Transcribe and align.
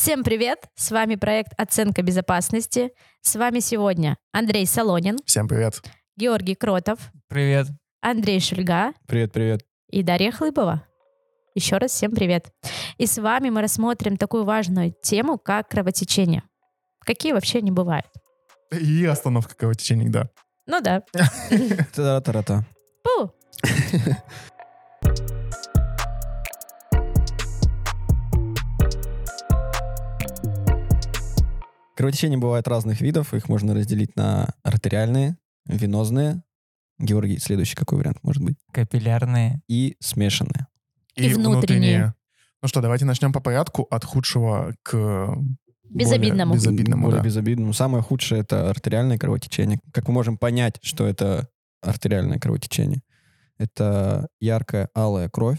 Всем 0.00 0.24
привет! 0.24 0.60
С 0.76 0.90
вами 0.92 1.16
проект 1.16 1.52
«Оценка 1.58 2.00
безопасности». 2.00 2.90
С 3.20 3.36
вами 3.36 3.58
сегодня 3.60 4.16
Андрей 4.32 4.64
Солонин, 4.64 5.18
Всем 5.26 5.46
привет. 5.46 5.82
Георгий 6.16 6.54
Кротов, 6.54 6.98
Привет. 7.28 7.66
Андрей 8.00 8.40
Шульга 8.40 8.94
Привет, 9.06 9.30
привет. 9.30 9.60
и 9.90 10.02
Дарья 10.02 10.32
Хлыбова. 10.32 10.86
Еще 11.54 11.76
раз 11.76 11.90
всем 11.90 12.12
привет. 12.12 12.50
И 12.96 13.04
с 13.04 13.18
вами 13.18 13.50
мы 13.50 13.60
рассмотрим 13.60 14.16
такую 14.16 14.44
важную 14.44 14.94
тему, 15.02 15.36
как 15.36 15.68
кровотечение. 15.68 16.44
Какие 17.04 17.34
вообще 17.34 17.58
они 17.58 17.70
бывают? 17.70 18.06
И 18.72 19.04
остановка 19.04 19.54
кровотечения, 19.54 20.08
да. 20.08 20.30
Ну 20.64 20.80
да. 20.80 21.02
Та-та-та. 21.94 22.64
Пу. 23.04 23.34
Кровотечения 32.00 32.38
бывают 32.38 32.66
разных 32.66 33.02
видов. 33.02 33.34
Их 33.34 33.50
можно 33.50 33.74
разделить 33.74 34.16
на 34.16 34.54
артериальные, 34.62 35.36
венозные. 35.66 36.42
Георгий, 36.98 37.38
следующий 37.38 37.74
какой 37.76 37.98
вариант 37.98 38.20
может 38.22 38.42
быть? 38.42 38.56
Капиллярные. 38.72 39.60
И 39.68 39.98
смешанные. 40.00 40.66
И 41.14 41.28
внутренние. 41.34 42.14
Ну 42.62 42.68
что, 42.68 42.80
давайте 42.80 43.04
начнем 43.04 43.34
по 43.34 43.40
порядку 43.40 43.82
от 43.90 44.06
худшего 44.06 44.74
к 44.82 44.94
более 44.94 45.58
Безобидному. 45.90 46.54
безобидному, 46.54 47.02
Более 47.04 47.18
да. 47.20 47.24
безобидному. 47.26 47.74
Самое 47.74 48.02
худшее— 48.02 48.40
это 48.42 48.70
артериальное 48.70 49.18
кровотечение. 49.18 49.78
Как 49.92 50.08
мы 50.08 50.14
можем 50.14 50.38
понять, 50.38 50.78
что 50.80 51.06
это 51.06 51.50
артериальное 51.82 52.38
кровотечение? 52.38 53.02
Это 53.58 54.26
яркая 54.40 54.88
алая 54.94 55.28
кровь, 55.28 55.58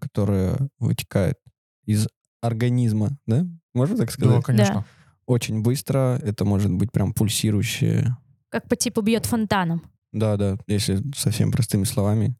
которая 0.00 0.58
вытекает 0.80 1.36
из 1.84 2.08
организма, 2.40 3.16
да? 3.24 3.46
Можно 3.72 3.98
так 3.98 4.10
сказать? 4.10 4.38
Да, 4.38 4.42
конечно. 4.42 4.84
Очень 5.26 5.62
быстро. 5.62 6.18
Это 6.22 6.44
может 6.44 6.72
быть 6.72 6.92
прям 6.92 7.12
пульсирующее. 7.12 8.16
Как 8.48 8.68
по 8.68 8.76
типу 8.76 9.00
бьет 9.02 9.26
фонтаном. 9.26 9.82
Да, 10.12 10.36
да, 10.36 10.56
если 10.66 11.02
совсем 11.14 11.50
простыми 11.50 11.84
словами. 11.84 12.36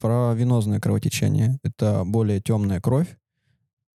Про 0.00 0.32
венозное 0.34 0.80
кровотечение. 0.80 1.58
Это 1.62 2.04
более 2.04 2.40
темная 2.40 2.80
кровь, 2.80 3.08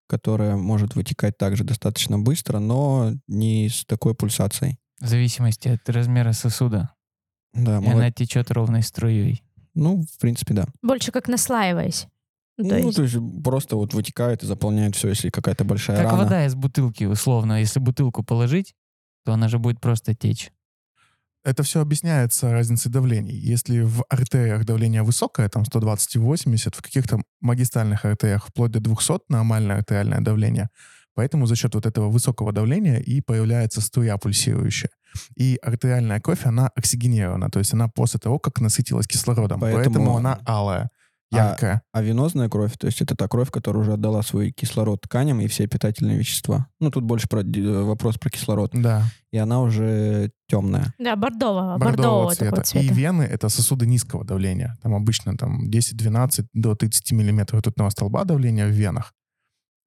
которая 0.08 0.56
может 0.56 0.94
вытекать 0.96 1.36
также 1.38 1.64
достаточно 1.64 2.18
быстро, 2.18 2.58
но 2.58 3.12
не 3.26 3.68
с 3.68 3.84
такой 3.84 4.14
пульсацией. 4.14 4.78
В 5.00 5.06
зависимости 5.08 5.68
от 5.68 5.88
размера 5.88 6.32
сосуда. 6.32 6.90
Да, 7.54 7.78
И 7.78 7.80
мало- 7.80 7.92
она 8.00 8.10
течет 8.12 8.50
ровной 8.50 8.82
струей. 8.82 9.42
ну, 9.74 10.02
в 10.02 10.18
принципе, 10.18 10.52
да. 10.54 10.66
Больше 10.82 11.10
как 11.12 11.26
наслаиваясь. 11.28 12.06
Ну, 12.62 12.68
то 12.68 12.74
ну, 12.78 12.86
есть- 12.86 12.96
то 12.96 13.02
есть 13.02 13.16
просто 13.44 13.76
вот 13.76 13.94
вытекает 13.94 14.42
и 14.42 14.46
заполняет 14.46 14.96
все, 14.96 15.08
если 15.08 15.30
какая-то 15.30 15.64
большая 15.64 15.96
Как 15.96 16.06
рана. 16.12 16.24
вода 16.24 16.46
из 16.46 16.54
бутылки, 16.54 17.04
условно. 17.04 17.60
Если 17.60 17.80
бутылку 17.80 18.22
положить, 18.22 18.74
то 19.24 19.32
она 19.32 19.48
же 19.48 19.58
будет 19.58 19.80
просто 19.80 20.14
течь. 20.14 20.50
Это 21.42 21.62
все 21.62 21.80
объясняется 21.80 22.52
разницей 22.52 22.90
давлений. 22.92 23.34
Если 23.34 23.80
в 23.80 24.04
артериях 24.10 24.64
давление 24.66 25.02
высокое, 25.02 25.48
там 25.48 25.64
120 25.64 26.16
и 26.16 26.18
80, 26.18 26.74
в 26.74 26.82
каких-то 26.82 27.22
магистральных 27.40 28.04
артериях 28.04 28.46
вплоть 28.46 28.70
до 28.72 28.80
200 28.80 29.20
нормальное 29.30 29.76
артериальное 29.76 30.20
давление. 30.20 30.68
Поэтому 31.14 31.46
за 31.46 31.56
счет 31.56 31.74
вот 31.74 31.86
этого 31.86 32.08
высокого 32.10 32.52
давления 32.52 32.98
и 32.98 33.20
появляется 33.22 33.80
струя 33.80 34.16
пульсирующая. 34.18 34.90
И 35.34 35.58
артериальная 35.62 36.20
кровь, 36.20 36.44
она 36.46 36.68
оксигенирована, 36.76 37.50
то 37.50 37.58
есть 37.58 37.72
она 37.74 37.88
после 37.88 38.20
того, 38.20 38.38
как 38.38 38.60
насытилась 38.60 39.06
кислородом. 39.06 39.60
Поэтому- 39.60 39.84
Поэтому, 39.84 40.16
она 40.18 40.38
алая, 40.44 40.90
А- 41.32 41.36
яркая. 41.36 41.82
А 41.92 42.02
венозная 42.02 42.48
кровь, 42.48 42.76
то 42.78 42.86
есть 42.86 43.00
это 43.00 43.14
та 43.14 43.28
кровь, 43.28 43.50
которая 43.50 43.82
уже 43.82 43.92
отдала 43.92 44.22
свой 44.22 44.50
кислород 44.50 45.00
тканям 45.02 45.40
и 45.40 45.46
все 45.46 45.66
питательные 45.66 46.18
вещества. 46.18 46.66
Ну, 46.80 46.90
тут 46.90 47.04
больше 47.04 47.28
про, 47.28 47.42
ди- 47.42 47.62
вопрос 47.62 48.18
про 48.18 48.30
кислород. 48.30 48.70
Да. 48.72 49.04
И 49.32 49.38
она 49.38 49.60
уже 49.60 50.32
темная. 50.48 50.92
Да, 50.98 51.14
бордового, 51.16 51.78
бордового 51.78 51.78
бордового 51.78 52.34
цвета. 52.34 52.62
цвета. 52.62 52.84
И 52.86 52.88
вены— 52.88 53.22
это 53.30 53.48
сосуды 53.48 53.86
низкого 53.86 54.24
давления. 54.24 54.76
Там 54.82 54.94
обычно 54.94 55.36
там 55.36 55.68
10-12 55.68 56.46
до 56.52 56.74
30 56.74 57.12
миллиметров 57.12 57.60
ртутного 57.60 57.90
столба 57.90 58.24
давления 58.24 58.66
в 58.66 58.70
венах. 58.70 59.12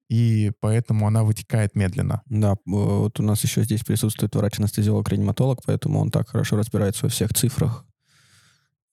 И 0.10 0.52
поэтому 0.60 1.08
она 1.08 1.24
вытекает 1.24 1.76
медленно. 1.76 2.22
Да, 2.28 2.56
вот 2.66 3.20
у 3.20 3.24
нас 3.24 3.44
еще 3.44 3.64
здесь 3.64 3.84
присутствует 3.84 4.36
врач-анестезиолог-реаниматолог, 4.36 5.60
поэтому 5.66 6.00
он 6.00 6.12
так 6.12 6.30
хорошо 6.30 6.56
разбирается 6.56 7.06
во 7.06 7.10
всех 7.10 7.34
цифрах 7.34 7.86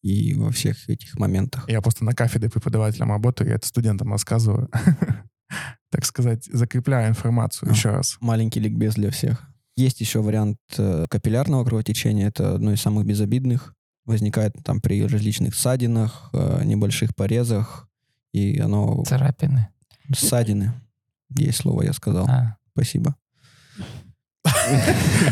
и 0.02 0.34
во 0.34 0.50
всех 0.50 0.88
этих 0.88 1.18
моментах. 1.18 1.68
Я 1.68 1.80
просто 1.80 2.04
на 2.04 2.12
кафедре 2.12 2.50
преподавателем 2.50 3.10
работаю, 3.10 3.48
я 3.50 3.56
это 3.56 3.66
студентам 3.66 4.12
рассказываю. 4.12 4.68
Так 5.90 6.04
сказать, 6.04 6.44
закрепляю 6.44 7.08
информацию 7.08 7.68
А. 7.68 7.72
еще 7.72 7.90
раз. 7.90 8.16
Маленький 8.20 8.60
ликбез 8.60 8.94
для 8.94 9.10
всех. 9.10 9.48
Есть 9.74 10.00
еще 10.00 10.22
вариант 10.22 10.58
э, 10.78 11.06
капиллярного 11.10 11.64
кровотечения. 11.64 12.28
Это 12.28 12.54
одно 12.54 12.72
из 12.72 12.80
самых 12.80 13.04
безобидных. 13.06 13.74
Возникает 14.04 14.54
там 14.62 14.80
при 14.80 15.04
различных 15.04 15.56
ссадинах, 15.56 16.30
э, 16.32 16.62
небольших 16.64 17.16
порезах. 17.16 17.88
И 18.32 18.60
оно... 18.60 19.02
Царапины. 19.04 19.68
Ссадины. 20.14 20.74
Есть 21.36 21.58
слово, 21.58 21.82
я 21.82 21.92
сказал. 21.92 22.28
А, 22.28 22.56
Спасибо. 22.72 23.16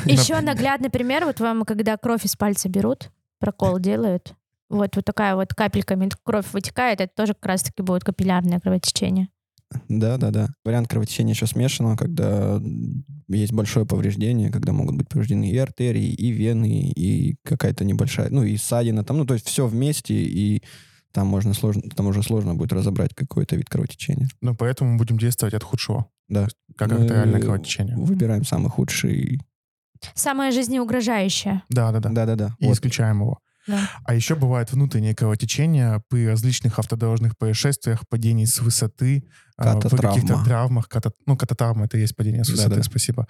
Еще 0.05 0.41
наглядный 0.41 0.91
пример, 0.91 1.25
вот 1.25 1.41
вам, 1.41 1.65
когда 1.65 1.97
кровь 1.97 2.25
из 2.25 2.37
пальца 2.37 2.69
берут, 2.69 3.11
прокол 3.39 3.79
делают, 3.79 4.35
вот, 4.69 4.97
вот 4.97 5.05
такая 5.05 5.35
вот 5.35 5.55
капельками 5.55 6.09
кровь 6.23 6.53
вытекает, 6.53 7.01
это 7.01 7.13
тоже 7.15 7.35
как 7.35 7.47
раз-таки 7.47 7.83
будет 7.83 8.05
капиллярное 8.05 8.61
кровотечение. 8.61 9.29
Да, 9.89 10.17
да, 10.17 10.31
да. 10.31 10.49
Вариант 10.65 10.89
кровотечения 10.89 11.35
еще 11.35 11.47
смешанного, 11.47 11.97
когда 11.97 12.61
есть 13.29 13.53
большое 13.53 13.85
повреждение, 13.85 14.51
когда 14.51 14.73
могут 14.73 14.97
быть 14.97 15.09
повреждены 15.09 15.51
и 15.51 15.57
артерии, 15.59 16.09
и 16.09 16.31
вены, 16.31 16.91
и 16.91 17.37
какая-то 17.45 17.85
небольшая, 17.85 18.31
ну 18.31 18.45
и 18.45 18.57
ссадина, 18.57 19.05
там, 19.05 19.19
ну 19.19 19.27
то 19.27 19.35
есть 19.35 19.47
все 19.47 19.67
вместе, 19.67 20.15
и 20.15 20.63
там 21.13 21.27
можно 21.27 21.53
сложно, 21.55 21.83
там 21.95 22.07
уже 22.07 22.23
сложно 22.23 22.55
будет 22.55 22.73
разобрать 22.73 23.15
какой-то 23.15 23.57
вид 23.57 23.69
кровотечения. 23.69 24.29
Ну, 24.41 24.55
поэтому 24.55 24.93
мы 24.93 24.99
будем 24.99 25.19
действовать 25.19 25.55
от 25.55 25.63
худшего. 25.65 26.07
Да. 26.29 26.49
Как 26.77 26.91
Мы 26.91 26.99
артериальное 26.99 27.41
кровотечение. 27.41 27.97
Выбираем 27.97 28.45
самый 28.45 28.69
худший. 28.71 29.41
Самое 30.15 30.53
жизнеугрожающее. 30.53 31.63
Да-да-да. 31.71 32.11
Да-да-да. 32.11 32.55
И 32.59 32.67
Вот. 32.67 32.75
исключаем 32.75 33.21
его. 33.21 33.39
Да. 33.69 33.89
А 34.05 34.15
еще 34.15 34.35
бывает 34.35 34.73
внутреннее 34.73 35.15
кровотечение 35.15 36.03
при 36.09 36.27
различных 36.27 36.79
автодорожных 36.79 37.37
происшествиях, 37.37 38.09
падении 38.09 38.47
с 38.47 38.61
высоты, 38.61 39.25
а, 39.57 39.79
при 39.79 39.97
каких-то 39.97 40.43
травмах. 40.45 40.89
Ката... 40.89 41.13
Ну, 41.27 41.37
кататравма— 41.37 41.85
это 41.87 41.99
и 41.99 42.01
есть 42.01 42.17
падение 42.17 42.45
с 42.45 42.49
высоты, 42.49 42.71
Да-да. 42.71 42.83
спасибо. 42.83 43.29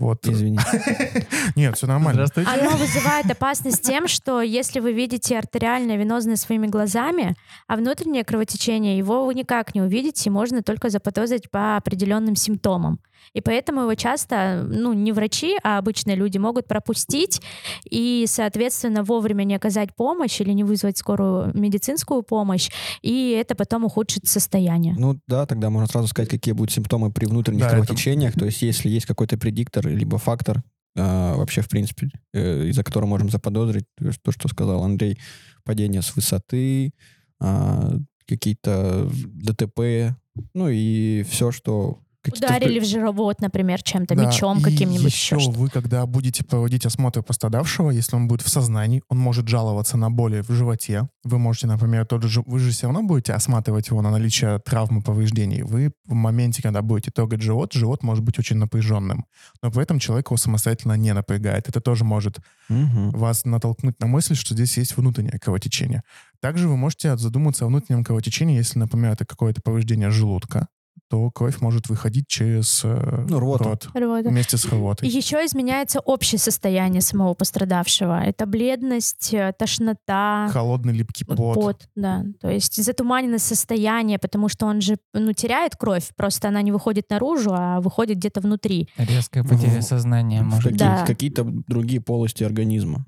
Вот. 0.00 0.26
Извини. 0.26 0.58
Нет, 1.56 1.76
все 1.76 1.86
нормально. 1.86 2.26
Здравствуйте. 2.26 2.50
Оно 2.50 2.76
вызывает 2.76 3.30
опасность 3.30 3.82
тем, 3.82 4.08
что 4.08 4.40
если 4.40 4.80
вы 4.80 4.92
видите 4.92 5.38
артериальное 5.38 5.96
венозное 5.96 6.36
своими 6.36 6.66
глазами, 6.66 7.36
а 7.68 7.76
внутреннее 7.76 8.24
кровотечение, 8.24 8.96
его 8.98 9.26
вы 9.26 9.34
никак 9.34 9.74
не 9.74 9.82
увидите, 9.82 10.30
можно 10.30 10.62
только 10.62 10.88
заподозрить 10.88 11.50
по 11.50 11.76
определенным 11.76 12.34
симптомам. 12.34 12.98
И 13.34 13.40
поэтому 13.42 13.82
его 13.82 13.94
часто, 13.94 14.64
ну, 14.66 14.92
не 14.94 15.12
врачи, 15.12 15.54
а 15.62 15.76
обычные 15.78 16.16
люди 16.16 16.38
могут 16.38 16.66
пропустить 16.66 17.40
и, 17.88 18.24
соответственно, 18.26 19.04
вовремя 19.04 19.44
не 19.44 19.54
оказать 19.54 19.94
помощь 19.94 20.40
или 20.40 20.50
не 20.52 20.64
вызвать 20.64 20.96
скорую 20.96 21.52
медицинскую 21.54 22.22
помощь, 22.22 22.70
и 23.02 23.30
это 23.32 23.54
потом 23.54 23.84
ухудшит 23.84 24.26
состояние. 24.26 24.94
Ну 24.98 25.20
да, 25.28 25.46
тогда 25.46 25.68
можно 25.70 25.86
сразу 25.86 26.08
сказать, 26.08 26.30
какие 26.30 26.54
будут 26.54 26.72
симптомы 26.72 27.12
при 27.12 27.26
внутренних 27.26 27.60
Да, 27.60 27.66
это- 27.66 27.74
кровотечениях. 27.76 28.32
То 28.34 28.46
есть 28.46 28.62
если 28.62 28.88
есть 28.88 29.06
какой-то 29.06 29.36
предиктор, 29.36 29.86
либо 29.94 30.18
фактор, 30.18 30.62
а, 30.96 31.36
вообще, 31.36 31.62
в 31.62 31.68
принципе, 31.68 32.10
э, 32.32 32.66
из-за 32.66 32.82
которого 32.82 33.08
можем 33.08 33.30
заподозрить 33.30 33.86
то, 34.22 34.32
что 34.32 34.48
сказал 34.48 34.82
Андрей, 34.82 35.18
падение 35.64 36.02
с 36.02 36.14
высоты, 36.16 36.92
а, 37.40 37.92
какие-то 38.26 39.10
ДТП, 39.26 40.16
ну 40.54 40.68
и 40.68 41.24
все, 41.28 41.50
что... 41.50 42.00
Ударили 42.28 42.78
в 42.80 42.84
живот, 42.84 43.40
например, 43.40 43.82
чем-то, 43.82 44.14
Да, 44.14 44.26
мечом 44.26 44.60
каким-нибудь. 44.60 45.06
еще 45.06 45.36
еще 45.36 45.40
что-то. 45.40 45.58
вы, 45.58 45.68
когда 45.70 46.04
будете 46.06 46.44
проводить 46.44 46.84
осмотр 46.84 47.22
пострадавшего, 47.22 47.90
если 47.90 48.14
он 48.16 48.28
будет 48.28 48.42
в 48.42 48.48
сознании, 48.50 49.02
он 49.08 49.18
может 49.18 49.48
жаловаться 49.48 49.96
на 49.96 50.10
боли 50.10 50.42
в 50.42 50.50
животе. 50.52 51.08
Вы 51.24 51.38
можете, 51.38 51.66
например, 51.66 52.04
тот 52.06 52.22
же, 52.24 52.42
вы 52.46 52.58
же 52.58 52.70
все 52.72 52.86
равно 52.86 53.02
будете 53.02 53.32
осматривать 53.32 53.88
его 53.88 54.02
на 54.02 54.10
наличие 54.10 54.58
травмы, 54.58 55.02
повреждений. 55.02 55.62
Вы 55.62 55.92
в 56.06 56.12
моменте, 56.12 56.62
когда 56.62 56.82
будете 56.82 57.10
трогать 57.10 57.40
живот, 57.40 57.72
живот 57.72 58.02
может 58.02 58.22
быть 58.22 58.38
очень 58.38 58.56
напряженным. 58.56 59.24
Но 59.62 59.70
при 59.70 59.82
этом 59.82 59.98
человек 59.98 60.26
его 60.28 60.36
самостоятельно 60.36 60.94
не 60.94 61.14
напрягает. 61.14 61.68
Это 61.68 61.80
тоже 61.80 62.04
может 62.04 62.38
Мгм. 62.68 63.10
вас 63.10 63.44
натолкнуть 63.46 63.98
на 64.00 64.06
мысль, 64.06 64.34
что 64.34 64.54
здесь 64.54 64.76
есть 64.76 64.96
внутреннее 64.96 65.38
кровотечение. 65.38 66.02
Также 66.40 66.68
вы 66.68 66.76
можете 66.76 67.16
задуматься 67.16 67.64
о 67.64 67.68
внутреннем 67.68 68.04
кровотечении, 68.04 68.56
если, 68.56 68.78
например, 68.78 69.12
это 69.12 69.24
какое-то 69.24 69.60
повреждение 69.62 70.10
желудка, 70.10 70.68
то 71.08 71.30
кровь 71.32 71.60
может 71.60 71.88
выходить 71.88 72.28
через 72.28 72.82
э, 72.84 73.24
Ну, 73.28 73.40
рвота. 73.40 73.64
рот 73.64 73.88
Рвота. 73.94 74.28
вместе 74.28 74.56
с 74.56 74.64
рвотой. 74.66 75.08
Еще 75.08 75.44
изменяется 75.44 75.98
общее 76.00 76.38
состояние 76.38 77.00
самого 77.02 77.34
пострадавшего. 77.34 78.20
Это 78.22 78.46
бледность, 78.46 79.34
э, 79.34 79.52
тошнота, 79.58 80.48
Холодный 80.52 80.92
липкий 80.92 81.26
пот. 81.26 81.88
да. 81.96 82.24
То 82.40 82.48
есть 82.48 82.82
затуманенное 82.82 83.38
состояние, 83.40 84.18
потому 84.20 84.48
что 84.48 84.66
он 84.66 84.80
же 84.80 84.98
ну, 85.12 85.32
теряет 85.32 85.74
кровь, 85.76 86.08
просто 86.16 86.48
она 86.48 86.62
не 86.62 86.70
выходит 86.70 87.10
наружу, 87.10 87.50
а 87.52 87.80
выходит 87.80 88.18
где-то 88.18 88.40
внутри. 88.40 88.88
Резкая 88.96 89.42
потеря 89.42 89.80
В- 89.80 89.84
сознания 89.84 90.42
может 90.42 90.64
какие- 90.72 90.78
Да. 90.78 91.04
какие-то 91.06 91.44
другие 91.44 92.00
полости 92.00 92.44
организма. 92.44 93.06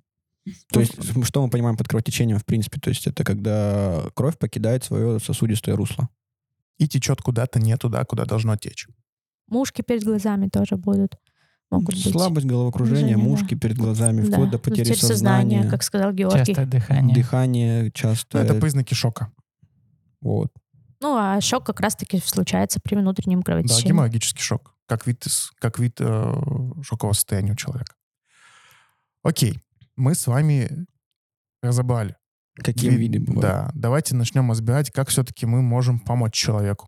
То 0.73 0.81
есть, 0.81 0.95
что 1.25 1.41
мы 1.43 1.51
понимаем 1.51 1.77
под 1.77 1.87
кровотечением, 1.87 2.39
в 2.39 2.45
принципе? 2.45 2.81
То 2.81 2.89
есть, 2.91 3.07
это 3.07 3.23
когда 3.23 4.07
кровь 4.15 4.37
покидает 4.39 4.83
свое 4.83 5.21
сосудистое 5.21 5.77
русло. 5.77 6.09
И 6.79 6.89
течет 6.89 7.21
куда-то 7.23 7.61
не 7.61 7.77
туда, 7.77 8.05
куда 8.05 8.25
должно 8.25 8.57
течь. 8.57 8.89
Мушки 9.49 9.83
перед 9.83 10.05
глазами 10.05 10.49
тоже 10.49 10.77
будут. 10.77 11.17
Могут 11.71 11.95
быть. 11.95 12.11
Слабость, 12.11 12.47
головокружение, 12.47 13.05
Движение, 13.15 13.25
мушки 13.29 13.55
перед 13.55 13.77
глазами, 13.79 14.23
Да. 14.23 14.33
вплоть 14.33 14.51
до 14.51 14.59
потери 14.59 14.91
Потеря 14.91 15.07
сознания, 15.07 15.69
как 15.71 15.83
сказал 15.83 16.13
Георгий. 16.13 16.45
Частое 16.45 16.67
дыхание. 16.67 17.15
дыхание 17.15 17.83
Ну, 17.85 17.91
часто. 17.91 18.39
это 18.39 18.55
признаки 18.55 18.93
шока. 18.95 19.33
Вот. 20.21 20.53
Ну, 21.01 21.17
а 21.17 21.41
шок 21.41 21.65
как 21.67 21.81
раз-таки 21.81 22.19
случается 22.19 22.79
при 22.81 22.95
внутреннем 22.95 23.41
Да, 23.41 23.45
кровотечении. 23.45 23.89
геморрагический 23.89 24.43
шок. 24.43 24.75
Как 24.87 25.07
вид, 25.07 25.25
как 25.59 25.79
вид 25.79 25.97
э, 26.01 26.35
шокового 26.83 27.15
состояния 27.15 27.53
у 27.53 27.57
человека. 27.57 27.95
Окей. 29.23 29.59
Мы 29.97 30.15
с 30.15 30.27
вами 30.27 30.87
разобрали. 31.63 32.17
Какие 32.57 32.91
Ви- 32.91 32.97
виды 33.09 33.19
бывают? 33.21 33.41
Да. 33.43 33.71
Давайте 33.75 34.15
начнем 34.15 34.51
разбирать, 34.51 34.91
как 34.91 35.09
все-таки 35.09 35.47
мы 35.47 35.63
можем 35.63 35.99
помочь 35.99 36.35
человеку. 36.35 36.87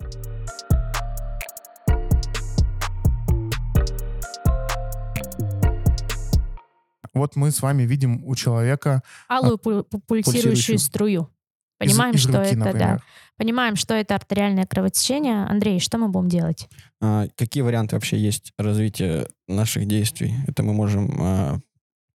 Вот 7.12 7.37
мы 7.37 7.50
с 7.52 7.62
вами 7.62 7.84
видим 7.84 8.25
у 8.25 8.34
человека 8.34 9.02
Алую 9.28 9.56
пу- 9.56 9.84
пу- 9.88 10.00
пульсирующую 10.06 10.25
Пульсирующую. 10.25 10.78
струю. 10.78 11.31
из- 11.81 11.90
Понимаем, 11.90 12.14
из 12.14 12.20
что 12.20 12.38
руки, 12.38 12.49
это, 12.49 12.56
например. 12.56 12.78
да. 12.88 12.99
Понимаем, 13.37 13.76
что 13.76 13.94
это 13.94 14.14
артериальное 14.14 14.64
кровотечение. 14.66 15.44
Андрей, 15.44 15.78
что 15.81 15.99
мы 15.99 16.08
будем 16.08 16.28
делать? 16.28 16.69
А, 17.00 17.26
какие 17.37 17.62
варианты 17.62 17.94
вообще 17.96 18.16
есть 18.19 18.52
развития 18.58 19.28
наших 19.49 19.87
действий? 19.87 20.34
Это 20.49 20.62
мы 20.62 20.72
можем 20.72 21.11
а, 21.20 21.61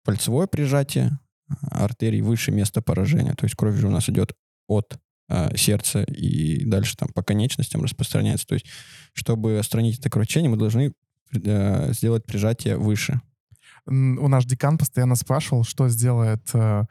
пальцевое 0.05 0.47
прижатие 0.49 1.07
а, 1.07 1.19
артерий 1.63 2.21
выше 2.21 2.53
места 2.53 2.83
поражения. 2.83 3.35
То 3.35 3.45
есть 3.45 3.55
кровь 3.55 3.77
же 3.77 3.87
у 3.87 3.91
нас 3.91 4.09
идет 4.09 4.35
от 4.67 4.99
а, 5.29 5.55
сердца 5.57 6.03
и 6.05 6.65
дальше 6.65 6.97
там 6.97 7.09
по 7.11 7.23
конечностям 7.23 7.83
распространяется. 7.83 8.47
То 8.47 8.55
есть 8.55 8.67
чтобы 9.13 9.59
отстранить 9.59 9.99
это 9.99 10.11
кровотечение, 10.11 10.51
мы 10.51 10.57
должны 10.57 10.93
э, 11.33 11.93
сделать 11.93 12.25
прижатие 12.25 12.77
выше. 12.77 13.21
У 13.87 14.29
наш 14.29 14.45
декан 14.45 14.79
постоянно 14.79 15.17
спрашивал, 15.17 15.65
что 15.65 15.89
сделает 15.89 16.49
э, 16.55 16.85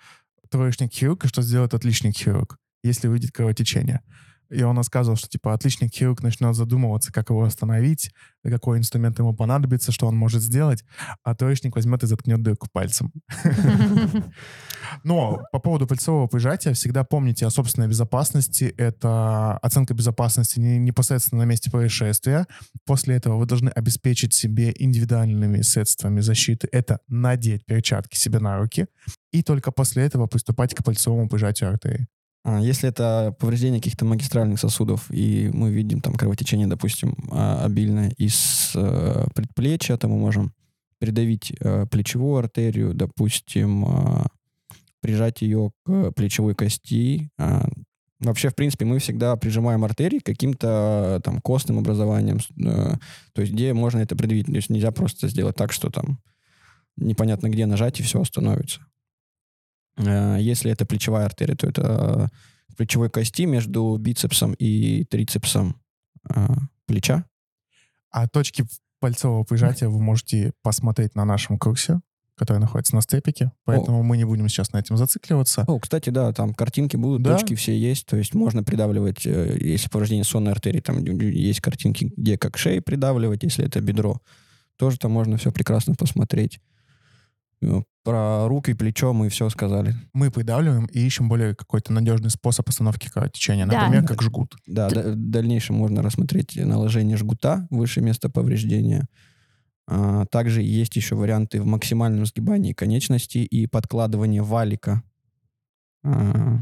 троечник 0.50 0.94
хирург 0.94 1.26
и 1.26 1.28
что 1.28 1.42
сделает 1.42 1.74
отличник 1.74 2.16
хирург, 2.16 2.58
если 2.84 3.08
увидит 3.08 3.32
кровотечение. 3.32 4.02
И 4.50 4.64
он 4.64 4.78
рассказывал, 4.78 5.18
что 5.18 5.28
типа 5.28 5.54
отличник 5.54 5.94
хирург 5.94 6.22
начнет 6.22 6.56
задумываться, 6.56 7.12
как 7.12 7.30
его 7.30 7.44
остановить, 7.44 8.12
какой 8.44 8.78
инструмент 8.78 9.20
ему 9.20 9.34
понадобится, 9.34 9.92
что 9.92 10.08
он 10.08 10.16
может 10.16 10.42
сделать, 10.42 10.84
а 11.24 11.36
троечник 11.36 11.76
возьмет 11.76 12.04
и 12.04 12.08
заткнет 12.08 12.42
дырку 12.42 12.68
пальцем. 12.72 13.12
Но 15.04 15.42
по 15.52 15.60
поводу 15.60 15.88
пальцевого 15.88 16.28
прижатия 16.28 16.74
всегда 16.74 17.04
помните 17.04 17.46
о 17.46 17.50
собственной 17.50 17.88
безопасности. 17.88 18.74
Это 18.78 19.58
оценка 19.58 19.94
безопасности 19.94 20.60
не- 20.60 20.80
непосредственно 20.80 21.44
на 21.44 21.48
месте 21.48 21.70
происшествия. 21.70 22.46
После 22.86 23.16
этого 23.16 23.38
вы 23.38 23.46
должны 23.46 23.70
обеспечить 23.70 24.34
себе 24.34 24.74
индивидуальными 24.78 25.62
средствами 25.62 26.22
защиты. 26.22 26.68
Это 26.72 27.00
надеть 27.08 27.66
перчатки 27.66 28.16
себе 28.16 28.40
на 28.40 28.58
руки. 28.58 28.88
И 29.32 29.44
только 29.44 29.72
после 29.72 30.04
этого 30.04 30.28
приступать 30.28 30.74
к 30.74 30.84
пальцевому 30.84 31.28
прижатию 31.28 31.70
артерии. 31.70 32.08
А 32.48 32.62
Если 32.62 32.88
это 32.88 33.36
повреждение 33.40 33.82
каких-то 33.82 34.06
магистральных 34.06 34.58
сосудов, 34.58 35.12
и 35.12 35.50
мы 35.54 35.70
видим 35.70 36.00
там 36.00 36.14
кровотечение, 36.14 36.66
допустим, 36.66 37.14
а, 37.30 37.66
обильное 37.66 38.12
из 38.12 38.72
э, 38.74 39.26
предплечья, 39.36 39.98
то 39.98 40.08
мы 40.08 40.18
можем 40.18 40.54
придавить 40.98 41.52
э, 41.60 41.86
плечевую 41.92 42.38
артерию, 42.38 42.94
допустим, 42.94 43.84
а, 43.86 44.28
прижать 45.02 45.42
ее 45.42 45.72
к 45.84 46.12
плечевой 46.14 46.56
кости. 46.56 47.30
Вообще, 48.22 48.48
в 48.50 48.56
принципе, 48.56 48.86
мы 48.86 49.00
всегда 49.00 49.36
прижимаем 49.36 49.84
артерии 49.84 50.20
каким-то 50.20 51.20
там 51.26 51.42
костным 51.42 51.80
образованиям, 51.80 52.40
с- 52.40 52.48
э, 52.58 52.96
то 53.34 53.42
есть 53.42 53.52
где 53.52 53.74
можно 53.74 54.00
это 54.00 54.16
предъявить. 54.16 54.46
То 54.46 54.54
есть 54.54 54.70
нельзя 54.70 54.92
просто 54.92 55.28
сделать 55.28 55.58
так, 55.58 55.74
что 55.74 55.90
там 55.90 56.20
непонятно 56.96 57.50
где 57.50 57.66
нажать 57.66 58.00
и 58.00 58.04
все 58.04 58.22
остановится. 58.22 58.80
Э, 59.98 60.38
Если 60.40 60.72
это 60.72 60.86
плечевая 60.86 61.26
артерия, 61.26 61.56
то 61.56 61.68
это 61.68 62.30
в 62.70 62.76
плечевой 62.76 63.10
кости 63.10 63.44
между 63.46 63.98
бицепсом 64.00 64.54
и 64.54 65.04
трицепсом 65.06 65.76
э, 66.30 66.48
плеча. 66.86 67.26
А 68.12 68.28
точки 68.28 68.66
пальцевого 69.00 69.44
прижатия 69.44 69.90
вы 69.90 70.00
можете 70.00 70.54
посмотреть 70.64 71.16
на 71.16 71.26
нашем 71.26 71.60
курсе, 71.60 72.02
который 72.36 72.60
находится 72.60 72.96
на 72.96 73.02
степике. 73.02 73.52
Поэтому 73.66 74.04
мы 74.04 74.18
не 74.18 74.26
будем 74.26 74.48
сейчас 74.48 74.72
на 74.72 74.78
этом 74.78 74.98
зацикливаться. 74.98 75.64
О, 75.68 75.80
кстати, 75.80 76.10
да, 76.10 76.32
там 76.34 76.54
картинки 76.54 76.96
будут, 76.96 77.24
Да. 77.24 77.36
точки 77.38 77.56
все 77.56 77.78
есть, 77.78 78.06
то 78.06 78.16
есть 78.18 78.34
можно 78.36 78.64
придавливать, 78.64 79.26
э, 79.26 79.58
если 79.60 79.90
повреждение 79.90 80.24
сонной 80.24 80.52
артерии, 80.52 80.80
там 80.80 81.04
есть 81.04 81.62
картинки, 81.62 82.12
где 82.16 82.38
как 82.38 82.58
шеи 82.58 82.80
придавливать, 82.80 83.44
если 83.44 83.66
это 83.66 83.82
бедро, 83.82 84.22
тоже 84.78 84.98
там 85.00 85.12
можно 85.12 85.38
все 85.38 85.52
прекрасно 85.52 85.96
посмотреть. 85.96 86.60
Ну, 87.62 87.86
Про 88.04 88.48
руки, 88.48 88.74
плечо 88.74 89.14
мы 89.14 89.30
все 89.30 89.50
сказали. 89.50 89.96
Мы 90.14 90.32
придавливаем 90.32 90.86
и 90.86 91.00
ищем 91.00 91.28
более 91.28 91.56
какой-то 91.56 91.92
надежный 91.92 92.30
способ 92.30 92.70
остановки 92.70 93.10
кровотечения. 93.10 93.66
Да. 93.66 93.82
Например, 93.82 94.08
как 94.08 94.22
жгут. 94.22 94.56
Да, 94.66 94.90
да, 94.90 95.12
в 95.12 95.16
дальнейшем 95.16 95.76
можно 95.76 96.02
рассмотреть 96.02 96.56
наложение 96.56 97.18
жгута 97.18 97.68
выше 97.70 98.02
места 98.02 98.30
повреждения. 98.30 99.08
А, 99.88 100.26
также 100.26 100.62
есть 100.62 100.96
еще 100.96 101.16
варианты 101.16 101.62
в 101.62 101.66
максимальном 101.66 102.26
сгибании 102.26 102.74
конечностей 102.74 103.44
и 103.44 103.68
подкладывании 103.68 104.40
валика. 104.40 105.04
А, 106.04 106.60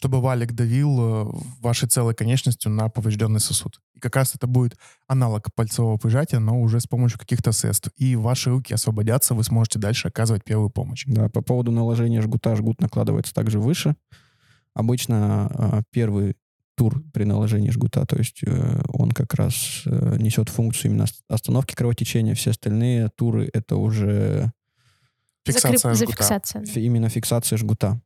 чтобы 0.00 0.20
валик 0.20 0.52
давил 0.52 0.98
э, 0.98 1.30
вашей 1.60 1.86
целой 1.86 2.14
конечностью 2.14 2.70
на 2.70 2.88
поврежденный 2.88 3.38
сосуд. 3.38 3.80
Как 4.00 4.16
раз 4.16 4.34
это 4.34 4.46
будет 4.46 4.76
аналог 5.06 5.54
пальцевого 5.54 5.96
прижатия, 5.96 6.38
но 6.40 6.60
уже 6.60 6.80
с 6.80 6.86
помощью 6.86 7.18
каких-то 7.18 7.52
средств. 7.52 7.90
И 7.96 8.16
ваши 8.16 8.50
руки 8.50 8.74
освободятся, 8.74 9.34
вы 9.34 9.44
сможете 9.44 9.78
дальше 9.78 10.08
оказывать 10.08 10.42
первую 10.44 10.70
помощь. 10.70 11.04
да, 11.06 11.28
по 11.28 11.42
поводу 11.42 11.70
наложения 11.70 12.20
жгута, 12.22 12.56
жгут 12.56 12.80
накладывается 12.80 13.32
также 13.34 13.60
выше. 13.60 13.94
Обычно 14.74 15.46
а, 15.52 15.82
первый 15.90 16.36
тур 16.76 17.02
при 17.12 17.24
наложении 17.24 17.70
жгута, 17.70 18.06
то 18.06 18.16
есть 18.16 18.40
э, 18.46 18.80
он 18.88 19.10
как 19.10 19.34
раз 19.34 19.82
э, 19.84 20.16
несет 20.18 20.48
функцию 20.48 20.90
именно 20.92 21.04
ос- 21.04 21.22
остановки 21.28 21.74
кровотечения. 21.74 22.34
Все 22.34 22.50
остальные 22.52 23.10
туры 23.16 23.50
это 23.52 23.76
уже 23.76 24.50
Фиксация 25.44 25.72
Закреп- 25.76 25.78
жгута. 25.78 25.94
Зафиксация. 26.22 26.64
Фи- 26.64 26.80
именно 26.86 27.08
фиксация 27.08 27.56
жгута. 27.58 28.00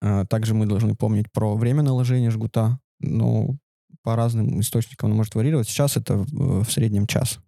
А, 0.00 0.24
Также 0.26 0.54
мы 0.54 0.66
должны 0.66 0.94
помнить 0.94 1.30
про 1.32 1.54
время 1.56 1.82
наложения 1.82 2.30
жгута. 2.30 2.78
Ну, 3.00 3.58
по 4.06 4.14
разным 4.14 4.60
источникам 4.60 5.08
оно 5.08 5.16
может 5.16 5.34
варьировать. 5.34 5.68
Сейчас 5.68 5.96
это 5.96 6.18
в, 6.18 6.62
в 6.62 6.70
среднем 6.70 7.08
час. 7.08 7.40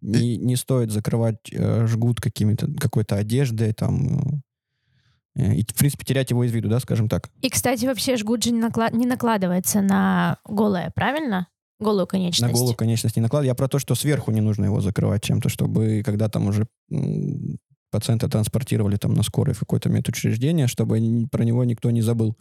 Не, 0.00 0.36
не 0.36 0.54
стоит 0.54 0.92
закрывать 0.92 1.38
э, 1.50 1.88
жгут 1.88 2.20
какими-то, 2.20 2.72
какой-то 2.78 3.16
одеждой, 3.16 3.72
там, 3.72 4.40
э, 5.34 5.52
и, 5.54 5.64
в 5.64 5.74
принципе, 5.74 6.04
терять 6.04 6.30
его 6.30 6.44
из 6.44 6.52
виду, 6.52 6.68
да, 6.68 6.78
скажем 6.78 7.08
так. 7.08 7.28
И, 7.40 7.50
кстати, 7.50 7.86
вообще 7.86 8.16
жгут 8.16 8.44
же 8.44 8.52
не, 8.52 8.60
накла- 8.60 8.94
не 8.94 9.04
накладывается 9.04 9.80
на 9.80 10.38
голое, 10.44 10.92
правильно? 10.94 11.48
Голую 11.80 12.06
конечность. 12.06 12.52
На 12.52 12.56
голову 12.56 12.76
конечность 12.76 13.16
не 13.16 13.22
накладывать. 13.22 13.48
Я 13.48 13.56
про 13.56 13.66
то, 13.66 13.80
что 13.80 13.96
сверху 13.96 14.30
не 14.30 14.40
нужно 14.40 14.66
его 14.66 14.80
закрывать 14.80 15.24
чем-то, 15.24 15.48
чтобы 15.48 16.02
когда 16.04 16.28
там 16.28 16.46
уже 16.46 16.68
пациента 17.90 18.28
транспортировали 18.28 18.94
там 18.94 19.12
на 19.14 19.24
скорой 19.24 19.54
в 19.54 19.58
какое-то 19.58 19.88
медучреждение, 19.88 20.68
чтобы 20.68 21.00
про 21.32 21.42
него 21.42 21.64
никто 21.64 21.90
не 21.90 22.00
забыл. 22.00 22.36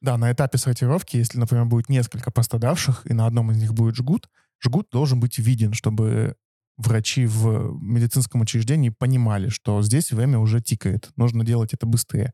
Да, 0.00 0.16
на 0.16 0.32
этапе 0.32 0.56
сортировки, 0.56 1.18
если, 1.18 1.38
например, 1.38 1.66
будет 1.66 1.88
несколько 1.88 2.30
пострадавших, 2.30 3.02
и 3.04 3.12
на 3.12 3.26
одном 3.26 3.50
из 3.50 3.58
них 3.58 3.74
будет 3.74 3.96
жгут, 3.96 4.30
жгут 4.62 4.88
должен 4.90 5.20
быть 5.20 5.38
виден, 5.38 5.74
чтобы 5.74 6.36
врачи 6.78 7.26
в 7.26 7.78
медицинском 7.82 8.40
учреждении 8.40 8.88
понимали, 8.88 9.48
что 9.48 9.82
здесь 9.82 10.10
время 10.12 10.38
уже 10.38 10.62
тикает, 10.62 11.10
нужно 11.16 11.44
делать 11.44 11.74
это 11.74 11.86
быстрее. 11.86 12.32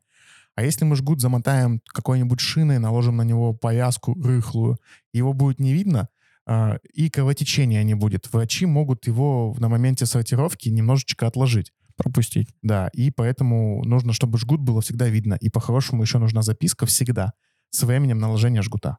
А 0.54 0.62
если 0.62 0.85
мы 0.85 0.96
жгут 0.96 1.20
замотаем 1.20 1.80
какой-нибудь 1.92 2.40
шиной, 2.40 2.78
наложим 2.78 3.16
на 3.16 3.23
него 3.23 3.52
повязку 3.52 4.14
рыхлую, 4.14 4.78
его 5.12 5.32
будет 5.32 5.58
не 5.58 5.73
видно, 5.73 6.08
а, 6.46 6.78
и 6.94 7.11
кровотечения 7.11 7.82
не 7.82 7.94
будет. 7.94 8.32
Врачи 8.32 8.64
могут 8.64 9.06
его 9.08 9.54
на 9.58 9.68
моменте 9.68 10.06
сортировки 10.06 10.68
немножечко 10.68 11.26
отложить. 11.26 11.73
Пропустить. 11.96 12.49
Да, 12.62 12.88
и 12.92 13.11
поэтому 13.11 13.82
нужно, 13.85 14.12
чтобы 14.12 14.38
жгут 14.38 14.61
было 14.61 14.80
всегда 14.80 15.08
видно. 15.08 15.35
И 15.35 15.49
по-хорошему 15.49 16.02
еще 16.02 16.18
нужна 16.18 16.42
записка 16.42 16.87
всегда 16.87 17.32
с 17.76 17.83
временем 17.83 18.18
наложения 18.18 18.62
жгута. 18.62 18.99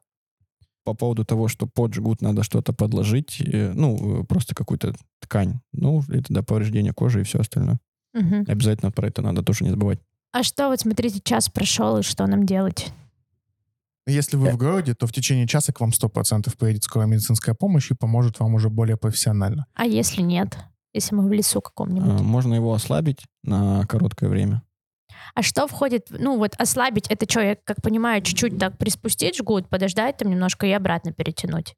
по 0.84 0.94
поводу 0.94 1.22
того, 1.22 1.48
что 1.48 1.66
под 1.66 1.92
жгут 1.92 2.22
надо 2.22 2.42
что-то 2.42 2.72
подложить, 2.72 3.42
э, 3.42 3.72
ну, 3.74 4.22
э, 4.22 4.24
просто 4.24 4.54
какую-то 4.54 4.94
ткань. 5.20 5.60
Ну, 5.72 6.02
это 6.08 6.32
до 6.32 6.42
повреждения 6.42 6.94
кожи 6.94 7.20
и 7.20 7.24
все 7.24 7.40
остальное. 7.40 7.78
Мгм. 8.14 8.46
Обязательно 8.48 8.90
про 8.90 9.08
это 9.08 9.20
надо 9.20 9.42
тоже 9.42 9.64
не 9.64 9.70
забывать. 9.70 9.98
А 10.32 10.42
что, 10.42 10.68
вот 10.68 10.80
смотрите, 10.80 11.20
час 11.20 11.50
прошел, 11.50 11.98
и 11.98 12.02
что 12.02 12.26
нам 12.26 12.46
делать? 12.46 12.90
Если 14.06 14.38
вы 14.38 14.50
в 14.50 14.56
городе, 14.56 14.94
то 14.94 15.06
в 15.06 15.12
течение 15.12 15.46
часа 15.46 15.74
к 15.74 15.80
вам 15.80 15.90
100% 15.90 16.56
приедет 16.56 16.84
скорая 16.84 17.06
медицинская 17.06 17.54
помощь 17.54 17.90
и 17.90 17.94
поможет 17.94 18.40
вам 18.40 18.54
уже 18.54 18.70
более 18.70 18.96
профессионально. 18.96 19.66
А 19.74 19.84
если 19.84 20.22
нет? 20.22 20.56
Если 20.94 21.14
мы 21.14 21.28
в 21.28 21.32
лесу 21.32 21.60
каком-нибудь? 21.60 22.20
А, 22.20 22.22
Можно 22.22 22.54
его 22.54 22.72
ослабить 22.72 23.26
на 23.42 23.84
короткое 23.86 24.30
время. 24.30 24.62
А 25.34 25.42
что 25.42 25.66
входит, 25.66 26.06
ну 26.10 26.38
вот 26.38 26.54
ослабить, 26.58 27.08
это 27.08 27.30
что, 27.30 27.40
я 27.40 27.56
как 27.56 27.82
понимаю, 27.82 28.22
чуть-чуть 28.22 28.58
так 28.58 28.78
приспустить 28.78 29.36
жгут, 29.36 29.68
подождать 29.68 30.18
там 30.18 30.30
немножко 30.30 30.66
и 30.66 30.72
обратно 30.72 31.12
перетянуть. 31.12 31.74